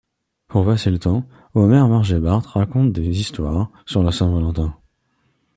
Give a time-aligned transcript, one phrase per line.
[0.47, 4.75] Pour passer le temps, Homer, Marge et Bart racontent des histoires sur la Saint-Valentin.